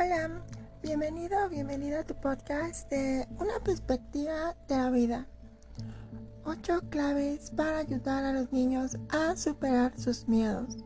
Hola, 0.00 0.30
bienvenido 0.80 1.44
o 1.44 1.48
bienvenida 1.48 2.00
a 2.00 2.04
tu 2.04 2.14
podcast 2.14 2.88
de 2.88 3.26
Una 3.40 3.58
perspectiva 3.64 4.54
de 4.68 4.76
la 4.76 4.90
vida. 4.90 5.26
Ocho 6.44 6.82
claves 6.88 7.50
para 7.50 7.78
ayudar 7.78 8.24
a 8.24 8.32
los 8.32 8.52
niños 8.52 8.96
a 9.08 9.34
superar 9.34 9.98
sus 9.98 10.28
miedos. 10.28 10.76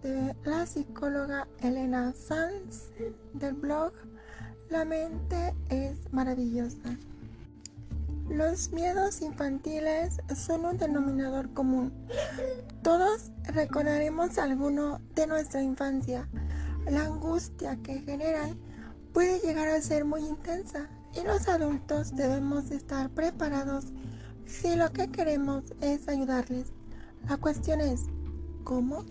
De 0.00 0.34
la 0.44 0.64
psicóloga 0.64 1.46
Elena 1.60 2.14
Sanz 2.14 2.88
del 3.34 3.52
blog 3.52 3.92
La 4.70 4.86
mente 4.86 5.54
es 5.68 6.10
maravillosa. 6.10 6.96
Los 8.30 8.70
miedos 8.72 9.20
infantiles 9.20 10.16
son 10.34 10.64
un 10.64 10.78
denominador 10.78 11.52
común. 11.52 11.92
Todos 12.82 13.32
recordaremos 13.52 14.38
alguno 14.38 14.98
de 15.14 15.26
nuestra 15.26 15.62
infancia 15.62 16.26
la 16.90 17.04
angustia 17.04 17.76
que 17.82 18.00
generan 18.00 18.58
puede 19.12 19.40
llegar 19.40 19.68
a 19.68 19.80
ser 19.80 20.04
muy 20.04 20.24
intensa 20.24 20.88
y 21.14 21.26
los 21.26 21.48
adultos 21.48 22.14
debemos 22.14 22.70
estar 22.70 23.10
preparados 23.10 23.86
si 24.46 24.74
lo 24.76 24.90
que 24.92 25.10
queremos 25.10 25.64
es 25.80 26.08
ayudarles. 26.08 26.72
La 27.28 27.36
cuestión 27.36 27.80
es, 27.80 28.04
¿cómo? 28.64 29.04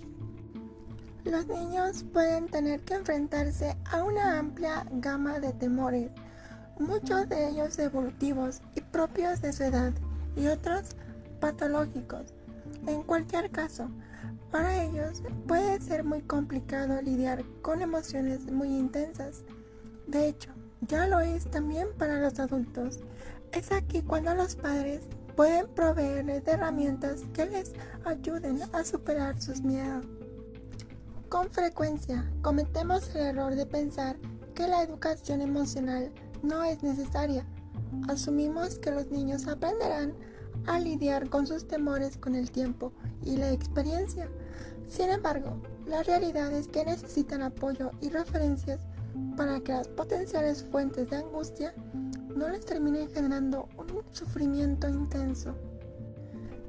Los 1.23 1.45
niños 1.47 2.05
pueden 2.13 2.47
tener 2.47 2.81
que 2.81 2.95
enfrentarse 2.95 3.75
a 3.91 4.03
una 4.03 4.39
amplia 4.39 4.85
gama 4.93 5.39
de 5.39 5.51
temores, 5.53 6.09
muchos 6.79 7.27
de 7.29 7.49
ellos 7.49 7.77
evolutivos 7.79 8.61
y 8.75 8.81
propios 8.81 9.41
de 9.41 9.53
su 9.53 9.63
edad 9.63 9.93
y 10.35 10.47
otros 10.47 10.95
patológicos. 11.39 12.33
En 12.85 13.03
cualquier 13.03 13.49
caso, 13.49 13.89
para 14.51 14.83
ellos 14.83 15.23
puede 15.47 15.81
ser 15.81 16.03
muy 16.03 16.21
complicado 16.21 17.01
lidiar 17.01 17.43
con 17.61 17.81
emociones 17.81 18.51
muy 18.51 18.69
intensas. 18.69 19.43
De 20.07 20.27
hecho, 20.27 20.51
ya 20.81 21.07
lo 21.07 21.19
es 21.19 21.49
también 21.49 21.87
para 21.97 22.19
los 22.19 22.39
adultos. 22.39 22.99
Es 23.51 23.71
aquí 23.71 24.01
cuando 24.01 24.35
los 24.35 24.55
padres 24.55 25.01
pueden 25.35 25.67
proveerles 25.67 26.45
de 26.45 26.51
herramientas 26.51 27.23
que 27.33 27.45
les 27.45 27.73
ayuden 28.05 28.61
a 28.73 28.83
superar 28.83 29.41
sus 29.41 29.61
miedos. 29.61 30.05
Con 31.29 31.49
frecuencia 31.49 32.31
cometemos 32.41 33.13
el 33.15 33.21
error 33.21 33.55
de 33.55 33.65
pensar 33.65 34.15
que 34.55 34.67
la 34.67 34.81
educación 34.81 35.41
emocional 35.41 36.11
no 36.41 36.63
es 36.63 36.81
necesaria. 36.83 37.45
Asumimos 38.07 38.79
que 38.79 38.91
los 38.91 39.11
niños 39.11 39.47
aprenderán 39.47 40.13
a 40.65 40.79
lidiar 40.79 41.29
con 41.29 41.47
sus 41.47 41.67
temores 41.67 42.17
con 42.17 42.35
el 42.35 42.51
tiempo 42.51 42.91
y 43.23 43.37
la 43.37 43.51
experiencia. 43.51 44.29
Sin 44.87 45.09
embargo, 45.09 45.61
la 45.85 46.03
realidad 46.03 46.51
es 46.53 46.67
que 46.67 46.85
necesitan 46.85 47.41
apoyo 47.41 47.91
y 48.01 48.09
referencias 48.09 48.81
para 49.35 49.59
que 49.59 49.73
las 49.73 49.87
potenciales 49.87 50.63
fuentes 50.63 51.09
de 51.09 51.17
angustia 51.17 51.73
no 52.35 52.49
les 52.49 52.65
terminen 52.65 53.09
generando 53.09 53.67
un 53.77 54.03
sufrimiento 54.11 54.87
intenso. 54.89 55.55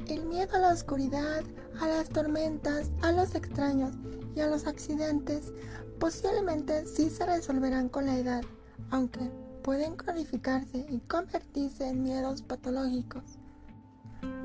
El 0.07 0.25
miedo 0.27 0.57
a 0.57 0.61
la 0.61 0.73
oscuridad, 0.73 1.43
a 1.81 1.87
las 1.87 2.09
tormentas, 2.09 2.91
a 3.03 3.13
los 3.13 3.35
extraños 3.35 3.95
y 4.35 4.41
a 4.41 4.47
los 4.47 4.67
accidentes 4.67 5.53
posiblemente 5.99 6.87
sí 6.87 7.11
se 7.11 7.27
resolverán 7.27 7.89
con 7.89 8.07
la 8.07 8.17
edad, 8.17 8.43
aunque 8.91 9.31
pueden 9.63 9.97
cronificarse 9.97 10.87
y 10.89 11.01
convertirse 11.01 11.89
en 11.89 12.03
miedos 12.03 12.43
patológicos. 12.43 13.38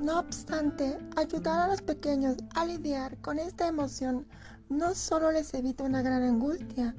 No 0.04 0.20
obstante, 0.20 1.00
ayudar 1.16 1.62
a 1.62 1.68
los 1.68 1.82
pequeños 1.82 2.36
a 2.56 2.66
lidiar 2.66 3.18
con 3.22 3.40
esta 3.40 3.70
emoción 3.70 4.28
no 4.68 4.95
solo 4.95 5.32
les 5.32 5.54
evita 5.54 5.86
una 5.86 6.02
gran 6.02 6.23
angustia, 6.23 6.94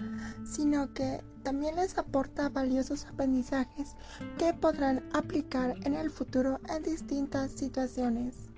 sino 0.47 0.95
que 0.95 1.23
también 1.43 1.77
les 1.77 1.99
aporta 1.99 2.49
valiosos 2.49 3.05
aprendizajes 3.05 3.95
que 4.39 4.55
podrán 4.55 5.07
aplicar 5.13 5.75
en 5.85 5.97
el 5.97 6.11
futuro 6.11 6.61
en 6.75 6.83
distintas 6.83 7.51
situaciones. 7.51 8.49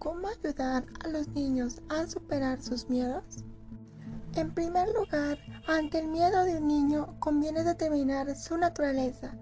¿Cómo 0.00 0.26
ayudar 0.26 0.84
a 1.04 1.08
los 1.08 1.28
niños 1.28 1.82
a 1.88 2.08
superar 2.08 2.60
sus 2.60 2.88
miedos? 2.88 3.44
En 4.36 4.52
primer 4.52 4.86
lugar, 4.92 5.38
ante 5.66 5.98
el 5.98 6.08
miedo 6.08 6.44
de 6.44 6.58
un 6.58 6.68
niño 6.68 7.16
conviene 7.20 7.64
determinar 7.64 8.36
su 8.36 8.58
naturaleza, 8.58 9.34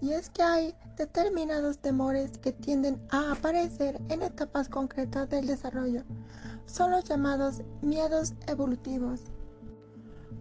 y 0.00 0.12
es 0.12 0.30
que 0.30 0.40
hay 0.40 0.74
determinados 0.96 1.78
temores 1.78 2.38
que 2.38 2.52
tienden 2.52 3.04
a 3.10 3.32
aparecer 3.32 4.00
en 4.08 4.22
etapas 4.22 4.68
concretas 4.68 5.28
del 5.28 5.48
desarrollo. 5.48 6.04
Son 6.64 6.92
los 6.92 7.02
llamados 7.02 7.62
miedos 7.82 8.34
evolutivos. 8.46 9.22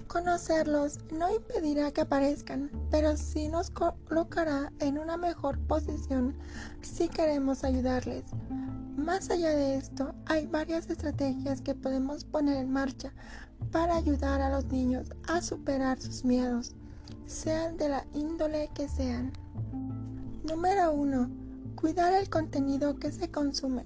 Conocerlos 0.07 0.99
no 1.11 1.33
impedirá 1.33 1.91
que 1.91 2.01
aparezcan, 2.01 2.69
pero 2.91 3.17
sí 3.17 3.47
nos 3.47 3.71
colocará 3.71 4.71
en 4.81 4.99
una 4.99 5.17
mejor 5.17 5.57
posición 5.65 6.37
si 6.83 7.09
queremos 7.09 7.63
ayudarles. 7.63 8.25
Más 8.97 9.29
allá 9.29 9.49
de 9.49 9.75
esto, 9.75 10.15
hay 10.25 10.47
varias 10.47 10.89
estrategias 10.89 11.61
que 11.61 11.75
podemos 11.75 12.23
poner 12.23 12.57
en 12.57 12.71
marcha 12.71 13.11
para 13.71 13.97
ayudar 13.97 14.41
a 14.41 14.49
los 14.49 14.65
niños 14.67 15.09
a 15.27 15.41
superar 15.41 16.01
sus 16.01 16.23
miedos, 16.23 16.75
sean 17.25 17.75
de 17.75 17.89
la 17.89 18.05
índole 18.13 18.69
que 18.73 18.87
sean. 18.87 19.33
Número 20.47 20.93
1. 20.93 21.29
Cuidar 21.75 22.13
el 22.13 22.29
contenido 22.29 22.95
que 22.95 23.11
se 23.11 23.29
consume. 23.29 23.85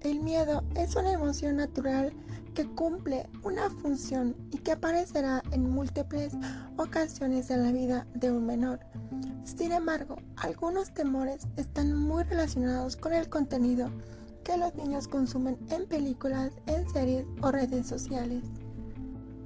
El 0.00 0.20
miedo 0.20 0.64
es 0.76 0.96
una 0.96 1.12
emoción 1.12 1.56
natural 1.56 2.12
que 2.54 2.66
cumple 2.66 3.28
una 3.42 3.68
función 3.68 4.34
y 4.50 4.58
que 4.58 4.72
aparecerá 4.72 5.42
en 5.52 5.70
múltiples 5.70 6.32
ocasiones 6.78 7.50
en 7.50 7.64
la 7.64 7.72
vida 7.72 8.06
de 8.14 8.30
un 8.30 8.46
menor. 8.46 8.80
Sin 9.44 9.72
embargo, 9.72 10.16
algunos 10.36 10.94
temores 10.94 11.46
están 11.56 11.94
muy 11.94 12.24
relacionados 12.24 12.96
con 12.96 13.12
el 13.12 13.28
contenido 13.28 13.90
que 14.42 14.56
los 14.56 14.74
niños 14.74 15.08
consumen 15.08 15.58
en 15.70 15.86
películas, 15.86 16.52
en 16.66 16.88
series 16.90 17.26
o 17.40 17.50
redes 17.50 17.86
sociales. 17.86 18.42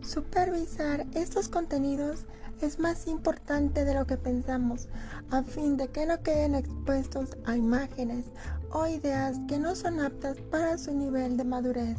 Supervisar 0.03 1.07
estos 1.15 1.49
contenidos 1.49 2.27
es 2.61 2.79
más 2.79 3.07
importante 3.07 3.85
de 3.85 3.95
lo 3.95 4.07
que 4.07 4.17
pensamos, 4.17 4.89
a 5.31 5.43
fin 5.43 5.77
de 5.77 5.89
que 5.89 6.07
no 6.07 6.23
queden 6.23 6.55
expuestos 6.55 7.37
a 7.45 7.57
imágenes 7.57 8.27
o 8.71 8.87
ideas 8.87 9.39
que 9.49 9.59
no 9.59 9.75
son 9.75 10.01
aptas 10.01 10.39
para 10.51 10.79
su 10.79 10.95
nivel 10.95 11.37
de 11.37 11.45
madurez. 11.45 11.99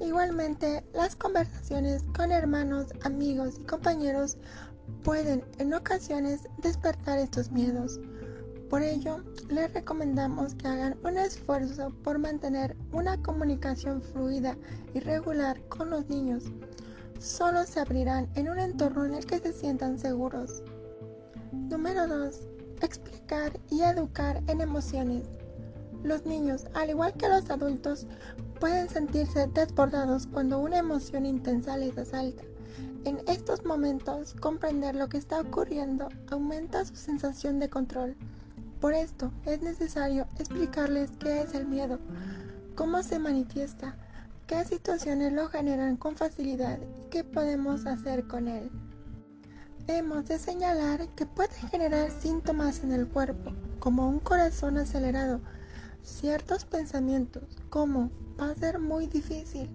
Igualmente, 0.00 0.84
las 0.94 1.14
conversaciones 1.16 2.02
con 2.16 2.32
hermanos, 2.32 2.86
amigos 3.04 3.58
y 3.60 3.64
compañeros 3.64 4.36
pueden 5.04 5.44
en 5.58 5.74
ocasiones 5.74 6.42
despertar 6.58 7.18
estos 7.18 7.50
miedos. 7.50 8.00
Por 8.72 8.82
ello, 8.82 9.22
les 9.50 9.70
recomendamos 9.74 10.54
que 10.54 10.66
hagan 10.66 10.96
un 11.04 11.18
esfuerzo 11.18 11.92
por 12.02 12.18
mantener 12.18 12.74
una 12.90 13.18
comunicación 13.18 14.00
fluida 14.00 14.56
y 14.94 15.00
regular 15.00 15.60
con 15.68 15.90
los 15.90 16.08
niños 16.08 16.44
solo 17.18 17.64
se 17.64 17.80
abrirán 17.80 18.30
en 18.34 18.48
un 18.48 18.58
entorno 18.58 19.04
en 19.04 19.12
el 19.12 19.26
que 19.26 19.40
se 19.40 19.52
sientan 19.52 19.98
seguros. 19.98 20.62
Número 21.52 22.08
2. 22.08 22.40
Explicar 22.80 23.60
y 23.68 23.82
educar 23.82 24.42
en 24.46 24.62
emociones. 24.62 25.26
Los 26.02 26.24
niños, 26.24 26.64
al 26.72 26.88
igual 26.88 27.12
que 27.12 27.28
los 27.28 27.50
adultos, 27.50 28.06
pueden 28.58 28.88
sentirse 28.88 29.48
desbordados 29.48 30.26
cuando 30.26 30.58
una 30.60 30.78
emoción 30.78 31.26
intensa 31.26 31.76
les 31.76 31.98
asalta. 31.98 32.42
En 33.04 33.20
estos 33.28 33.66
momentos, 33.66 34.32
comprender 34.32 34.94
lo 34.94 35.10
que 35.10 35.18
está 35.18 35.40
ocurriendo 35.42 36.08
aumenta 36.30 36.86
su 36.86 36.96
sensación 36.96 37.58
de 37.58 37.68
control. 37.68 38.16
Por 38.82 38.94
esto, 38.94 39.30
es 39.46 39.62
necesario 39.62 40.26
explicarles 40.40 41.12
qué 41.20 41.40
es 41.40 41.54
el 41.54 41.68
miedo, 41.68 42.00
cómo 42.74 43.04
se 43.04 43.20
manifiesta, 43.20 43.94
qué 44.48 44.64
situaciones 44.64 45.32
lo 45.32 45.48
generan 45.48 45.96
con 45.96 46.16
facilidad 46.16 46.80
y 46.80 47.08
qué 47.08 47.22
podemos 47.22 47.86
hacer 47.86 48.26
con 48.26 48.48
él. 48.48 48.72
Hemos 49.86 50.26
de 50.26 50.36
señalar 50.40 51.06
que 51.10 51.26
puede 51.26 51.54
generar 51.70 52.10
síntomas 52.10 52.82
en 52.82 52.90
el 52.90 53.06
cuerpo, 53.06 53.52
como 53.78 54.08
un 54.08 54.18
corazón 54.18 54.76
acelerado, 54.76 55.40
ciertos 56.02 56.64
pensamientos 56.64 57.44
como 57.70 58.10
va 58.36 58.50
a 58.50 58.56
ser 58.56 58.80
muy 58.80 59.06
difícil 59.06 59.70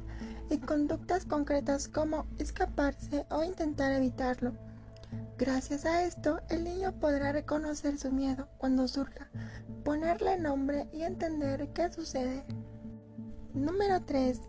y 0.49 0.57
conductas 0.57 1.23
concretas 1.23 1.87
como 1.87 2.25
escaparse 2.39 3.25
o 3.29 3.45
intentar 3.45 3.93
evitarlo. 3.93 4.66
Gracias 5.37 5.85
a 5.85 6.03
esto, 6.03 6.41
el 6.49 6.63
niño 6.63 6.99
podrá 6.99 7.31
reconocer 7.31 7.97
su 7.99 8.11
miedo 8.11 8.47
cuando 8.57 8.87
surja, 8.87 9.29
ponerle 9.83 10.37
nombre 10.37 10.89
y 10.91 11.03
entender 11.03 11.69
qué 11.73 11.91
sucede. 11.91 12.43
Número 13.53 14.01
3. 14.03 14.39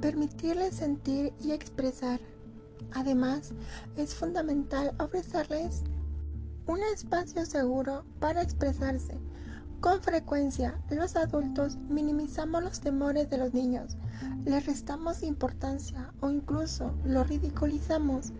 Permitirles 0.00 0.74
sentir 0.74 1.32
y 1.40 1.52
expresar. 1.52 2.20
Además, 2.92 3.52
es 3.96 4.14
fundamental 4.14 4.94
ofrecerles 4.98 5.82
un 6.66 6.80
espacio 6.94 7.46
seguro 7.46 8.04
para 8.20 8.42
expresarse. 8.42 9.18
Con 9.82 10.00
frecuencia, 10.00 10.78
los 10.90 11.16
adultos 11.16 11.76
minimizamos 11.88 12.62
los 12.62 12.78
temores 12.78 13.28
de 13.28 13.36
los 13.36 13.52
niños, 13.52 13.96
les 14.44 14.64
restamos 14.64 15.24
importancia 15.24 16.12
o 16.20 16.30
incluso 16.30 16.94
los 17.04 17.28
ridiculizamos. 17.28 18.32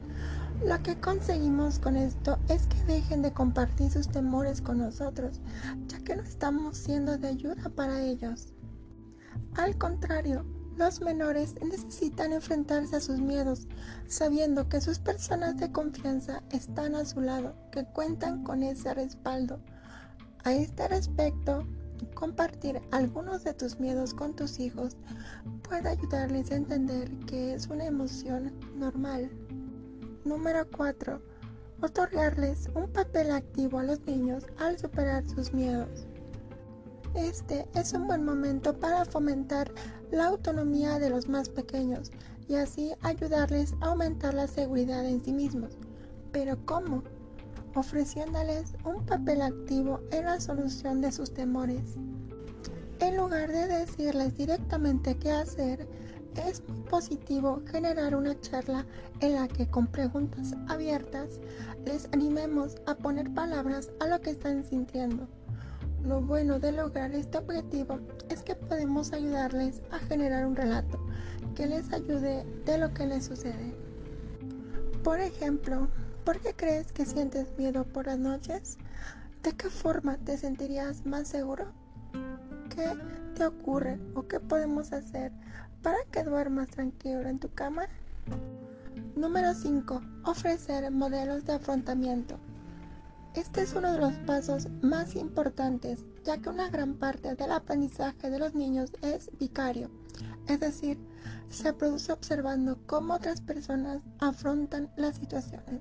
Lo 0.65 0.81
que 0.85 1.01
conseguimos 1.01 1.81
con 1.81 1.97
esto 1.97 2.39
es 2.49 2.69
que 2.69 2.85
dejen 2.85 3.23
de 3.23 3.33
compartir 3.33 3.91
sus 3.91 4.09
temores 4.09 4.63
con 4.63 4.79
nosotros, 4.79 5.41
ya 5.89 5.99
que 6.05 6.15
no 6.15 6.23
estamos 6.23 6.77
siendo 6.77 7.19
de 7.19 7.27
ayuda 7.27 7.71
para 7.75 8.01
ellos. 8.01 8.55
Al 9.57 9.77
contrario, 9.77 10.45
los 10.77 11.01
menores 11.01 11.57
necesitan 11.61 12.33
enfrentarse 12.33 12.95
a 12.95 13.01
sus 13.01 13.19
miedos, 13.19 13.67
sabiendo 14.07 14.69
que 14.69 14.81
sus 14.81 15.01
personas 15.01 15.57
de 15.57 15.73
confianza 15.73 16.45
están 16.51 16.95
a 16.95 17.05
su 17.05 17.21
lado, 17.21 17.57
que 17.73 17.85
cuentan 17.85 18.45
con 18.45 18.63
ese 18.63 18.95
respaldo. 18.95 19.59
A 20.45 20.53
este 20.53 20.89
respecto, 20.89 21.65
compartir 22.15 22.81
algunos 22.91 23.45
de 23.45 23.55
tus 23.55 23.79
miedos 23.79 24.13
con 24.13 24.35
tus 24.35 24.59
hijos 24.59 24.97
puede 25.63 25.89
ayudarles 25.89 26.51
a 26.51 26.57
entender 26.57 27.09
que 27.27 27.55
es 27.55 27.69
una 27.69 27.87
emoción 27.87 28.53
normal. 28.75 29.31
Número 30.25 30.67
4. 30.77 31.23
Otorgarles 31.81 32.69
un 32.75 32.93
papel 32.93 33.31
activo 33.31 33.79
a 33.79 33.85
los 33.85 34.01
niños 34.01 34.45
al 34.59 34.77
superar 34.79 35.29
sus 35.29 35.53
miedos. 35.53 36.07
Este 37.15 37.69
es 37.75 37.93
un 37.93 38.09
buen 38.09 38.25
momento 38.25 38.77
para 38.77 39.05
fomentar 39.05 39.71
la 40.11 40.27
autonomía 40.27 40.99
de 40.99 41.11
los 41.11 41.29
más 41.29 41.49
pequeños 41.51 42.11
y 42.49 42.57
así 42.57 42.93
ayudarles 43.03 43.75
a 43.81 43.87
aumentar 43.87 44.35
la 44.35 44.49
seguridad 44.49 45.07
en 45.07 45.23
sí 45.25 45.33
mismos. 45.33 45.79
Pero 46.33 46.59
¿cómo? 46.65 47.05
Ofreciéndoles 47.75 48.75
un 48.85 49.05
papel 49.07 49.41
activo 49.41 50.01
en 50.11 50.27
la 50.27 50.41
solución 50.41 51.01
de 51.01 51.11
sus 51.11 51.33
temores. 51.33 51.97
En 53.01 53.17
lugar 53.17 53.51
de 53.51 53.67
decirles 53.67 54.37
directamente 54.37 55.17
qué 55.17 55.31
hacer, 55.31 55.89
es 56.37 56.63
muy 56.69 56.81
positivo 56.81 57.63
generar 57.71 58.15
una 58.15 58.39
charla 58.41 58.87
en 59.21 59.35
la 59.35 59.49
que 59.49 59.67
con 59.69 59.87
preguntas 59.87 60.55
abiertas 60.69 61.41
les 61.85 62.09
animemos 62.13 62.77
a 62.87 62.95
poner 62.95 63.33
palabras 63.33 63.91
a 64.01 64.07
lo 64.07 64.21
que 64.21 64.31
están 64.31 64.65
sintiendo. 64.65 65.27
Lo 66.05 66.21
bueno 66.21 66.59
de 66.59 66.73
lograr 66.73 67.15
este 67.15 67.39
objetivo 67.39 68.01
es 68.29 68.43
que 68.43 68.55
podemos 68.55 69.13
ayudarles 69.13 69.83
a 69.91 69.99
generar 69.99 70.47
un 70.47 70.57
relato 70.57 70.99
que 71.55 71.67
les 71.67 71.93
ayude 71.93 72.45
de 72.65 72.79
lo 72.79 72.93
que 72.93 73.07
les 73.07 73.25
sucede. 73.25 73.75
Por 75.03 75.21
ejemplo, 75.21 75.89
¿por 76.25 76.41
qué 76.41 76.55
crees 76.55 76.93
que 76.93 77.05
sientes 77.05 77.47
miedo 77.59 77.85
por 77.85 78.07
las 78.07 78.19
noches? 78.19 78.79
¿De 79.43 79.53
qué 79.53 79.71
forma 79.71 80.19
te 80.19 80.37
sentirías 80.37 81.05
más 81.05 81.29
seguro? 81.29 81.67
¿Qué 82.75 82.91
te 83.35 83.45
ocurre 83.45 83.99
o 84.15 84.27
qué 84.29 84.39
podemos 84.39 84.93
hacer 84.93 85.33
para 85.83 85.99
que 86.11 86.23
duermas 86.23 86.69
tranquilo 86.69 87.29
en 87.29 87.39
tu 87.39 87.53
cama? 87.53 87.87
Número 89.17 89.53
5. 89.55 90.01
Ofrecer 90.25 90.91
modelos 90.91 91.45
de 91.45 91.55
afrontamiento. 91.55 92.39
Este 93.35 93.63
es 93.63 93.75
uno 93.75 93.93
de 93.93 93.99
los 93.99 94.13
pasos 94.27 94.69
más 94.83 95.17
importantes, 95.17 96.01
ya 96.25 96.39
que 96.39 96.51
una 96.51 96.69
gran 96.69 96.95
parte 96.95 97.35
del 97.35 97.51
aprendizaje 97.51 98.31
de 98.31 98.39
los 98.39 98.55
niños 98.55 98.93
es 99.01 99.31
vicario, 99.39 99.91
es 100.49 100.61
decir, 100.61 100.99
se 101.49 101.73
produce 101.73 102.13
observando 102.13 102.79
cómo 102.87 103.15
otras 103.15 103.41
personas 103.41 104.03
afrontan 104.19 104.91
las 104.97 105.17
situaciones. 105.17 105.81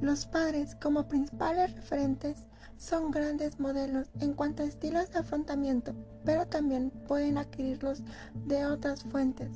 Los 0.00 0.26
padres, 0.26 0.74
como 0.74 1.08
principales 1.08 1.74
referentes, 1.74 2.46
son 2.76 3.10
grandes 3.10 3.60
modelos 3.60 4.08
en 4.20 4.34
cuanto 4.34 4.62
a 4.62 4.66
estilos 4.66 5.10
de 5.10 5.20
afrontamiento, 5.20 5.94
pero 6.24 6.46
también 6.46 6.90
pueden 7.06 7.38
adquirirlos 7.38 8.02
de 8.46 8.66
otras 8.66 9.04
fuentes. 9.04 9.50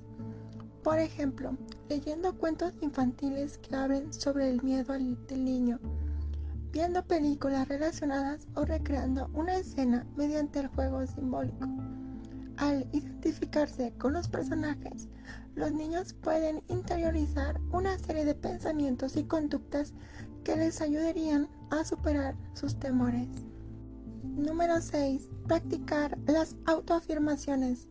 Por 0.82 0.98
ejemplo, 0.98 1.56
leyendo 1.88 2.38
cuentos 2.38 2.72
infantiles 2.80 3.58
que 3.58 3.74
hablen 3.74 4.12
sobre 4.12 4.48
el 4.48 4.62
miedo 4.62 4.94
del 4.94 5.44
niño, 5.44 5.80
viendo 6.72 7.04
películas 7.04 7.68
relacionadas 7.68 8.46
o 8.54 8.64
recreando 8.64 9.28
una 9.34 9.56
escena 9.56 10.06
mediante 10.16 10.60
el 10.60 10.68
juego 10.68 11.06
simbólico. 11.06 11.66
Al 12.56 12.88
identificarse 12.92 13.92
con 13.98 14.14
los 14.14 14.28
personajes, 14.28 15.08
los 15.54 15.72
niños 15.72 16.12
pueden 16.12 16.62
interiorizar 16.68 17.60
una 17.72 17.98
serie 17.98 18.24
de 18.24 18.34
pensamientos 18.34 19.16
y 19.16 19.24
conductas 19.24 19.92
que 20.48 20.56
les 20.56 20.80
ayudarían 20.80 21.46
a 21.68 21.84
superar 21.84 22.34
sus 22.54 22.74
temores. 22.80 23.28
Número 24.22 24.80
6. 24.80 25.28
Practicar 25.46 26.16
las 26.26 26.56
autoafirmaciones. 26.64 27.86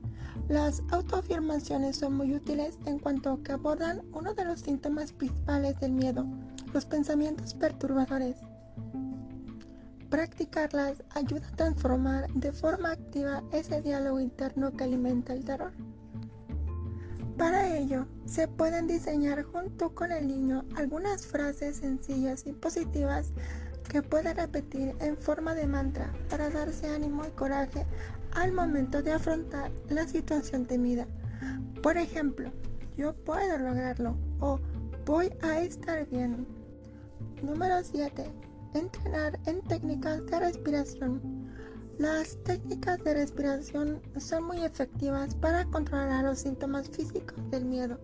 Las 0.50 0.82
autoafirmaciones 0.90 1.98
son 1.98 2.18
muy 2.18 2.34
útiles 2.34 2.80
en 2.88 2.98
cuanto 2.98 3.44
que 3.44 3.52
abordan 3.52 4.02
uno 4.12 4.34
de 4.34 4.44
los 4.44 4.62
síntomas 4.62 5.14
principales 5.14 5.80
del 5.80 5.92
miedo, 5.92 6.26
los 6.74 6.88
pensamientos 6.88 7.54
perturbadores. 7.54 8.38
Practicarlas 10.10 11.04
ayuda 11.12 11.48
a 11.50 11.56
transformar 11.56 12.28
de 12.34 12.52
forma 12.52 12.94
activa 12.94 13.44
ese 13.52 13.84
diálogo 13.84 14.20
interno 14.20 14.72
que 14.72 14.84
alimenta 14.84 15.34
el 15.34 15.46
terror. 15.46 15.74
Para 17.38 17.78
ello, 17.78 18.08
se 18.26 18.48
pueden 18.48 18.88
diseñar 18.88 19.44
junto 19.44 19.94
con 19.94 20.12
el 20.12 20.28
niño 20.28 20.66
algunas 20.76 21.28
frases 21.28 21.78
sencillas 21.78 22.46
y 22.48 22.54
positivas 22.54 23.32
que 23.90 24.02
puede 24.02 24.34
repetir 24.34 24.96
en 25.00 25.18
forma 25.18 25.54
de 25.54 25.68
mantra 25.68 26.12
para 26.30 26.50
darse 26.50 26.88
ánimo 26.88 27.26
y 27.26 27.32
coraje 27.32 27.86
al 28.32 28.52
momento 28.52 29.02
de 29.02 29.14
afrontar 29.14 29.72
la 29.90 30.08
situación 30.08 30.66
temida. 30.66 31.08
Por 31.84 31.98
ejemplo, 31.98 32.52
yo 32.98 33.14
puedo 33.14 33.58
lograrlo 33.58 34.18
o 34.40 34.60
voy 35.06 35.32
a 35.42 35.62
estar 35.62 36.08
bien. 36.10 36.48
Número 37.44 37.84
7 37.84 38.48
entrenar 38.74 39.40
en 39.46 39.62
técnicas 39.62 40.26
de 40.26 40.40
respiración. 40.40 41.37
Las 41.98 42.38
técnicas 42.44 43.04
de 43.04 43.16
respiración 43.16 44.00
son 44.20 44.44
muy 44.44 44.64
efectivas 44.64 45.34
para 45.34 45.66
controlar 45.66 46.26
los 46.26 46.38
síntomas 46.38 46.88
físicos 46.90 47.38
del 47.50 47.66
miedo. 47.66 47.98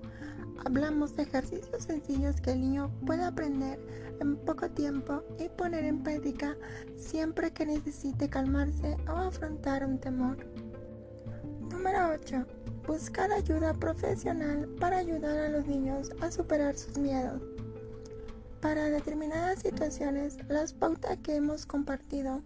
Hablamos 0.65 1.15
de 1.15 1.23
ejercicios 1.23 1.83
sencillos 1.83 2.41
que 2.41 2.53
el 2.53 2.61
niño 2.61 2.91
puede 3.05 3.23
aprender 3.23 3.79
en 4.19 4.37
poco 4.37 4.67
tiempo 4.71 5.21
y 5.37 5.47
poner 5.49 5.85
en 5.85 6.01
práctica 6.01 6.57
siempre 6.97 7.51
que 7.51 7.67
necesite 7.67 8.27
calmarse 8.29 8.97
o 9.07 9.11
afrontar 9.11 9.85
un 9.85 9.99
temor. 9.99 10.37
Número 11.69 12.13
8. 12.15 12.47
Buscar 12.87 13.31
ayuda 13.31 13.75
profesional 13.75 14.69
para 14.79 14.97
ayudar 14.97 15.37
a 15.37 15.49
los 15.49 15.67
niños 15.67 16.09
a 16.19 16.31
superar 16.31 16.75
sus 16.75 16.97
miedos. 16.97 17.43
Para 18.63 18.85
determinadas 18.85 19.59
situaciones, 19.59 20.37
las 20.47 20.71
pautas 20.71 21.17
que 21.17 21.35
hemos 21.35 21.65
compartido 21.65 22.41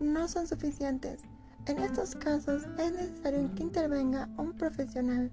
no 0.00 0.26
son 0.26 0.48
suficientes. 0.48 1.20
En 1.68 1.78
estos 1.78 2.16
casos 2.16 2.64
es 2.78 2.92
necesario 2.92 3.48
que 3.54 3.62
intervenga 3.62 4.28
un 4.38 4.54
profesional. 4.54 5.30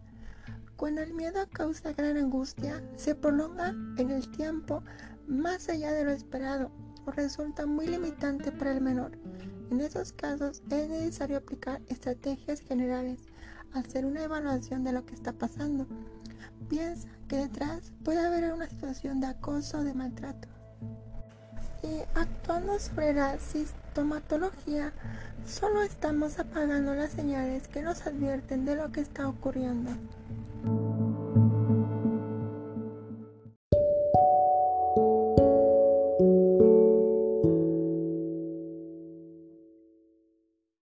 Cuando 0.75 1.01
el 1.01 1.15
miedo 1.15 1.39
causa 1.51 1.93
gran 1.93 2.15
angustia, 2.15 2.79
se 2.95 3.15
prolonga 3.15 3.69
en 3.97 4.11
el 4.11 4.29
tiempo 4.29 4.83
más 5.27 5.67
allá 5.67 5.93
de 5.93 6.03
lo 6.03 6.11
esperado 6.11 6.69
o 7.07 7.11
resulta 7.11 7.65
muy 7.65 7.87
limitante 7.87 8.51
para 8.51 8.71
el 8.71 8.81
menor. 8.81 9.17
En 9.71 9.81
esos 9.81 10.13
casos 10.13 10.61
es 10.69 10.89
necesario 10.89 11.37
aplicar 11.37 11.81
estrategias 11.87 12.59
generales, 12.59 13.21
hacer 13.73 14.05
una 14.05 14.25
evaluación 14.25 14.83
de 14.83 14.91
lo 14.93 15.07
que 15.07 15.15
está 15.15 15.33
pasando 15.33 15.87
piensa 16.67 17.07
que 17.27 17.37
detrás 17.37 17.91
puede 18.03 18.25
haber 18.25 18.51
una 18.53 18.67
situación 18.67 19.19
de 19.19 19.27
acoso 19.27 19.79
o 19.79 19.83
de 19.83 19.93
maltrato. 19.93 20.47
Y 21.83 22.01
actuando 22.15 22.77
sobre 22.79 23.13
la 23.13 23.37
sintomatología, 23.39 24.91
solo 25.45 25.81
estamos 25.81 26.37
apagando 26.39 26.93
las 26.93 27.11
señales 27.11 27.67
que 27.67 27.81
nos 27.81 28.05
advierten 28.05 28.65
de 28.65 28.75
lo 28.75 28.91
que 28.91 29.01
está 29.01 29.27
ocurriendo. 29.27 29.91